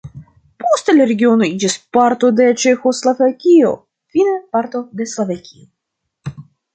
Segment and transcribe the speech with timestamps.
[0.61, 3.73] Poste la regiono iĝis parto de Ĉeĥoslovakio,
[4.15, 6.43] fine parto de Slovakio.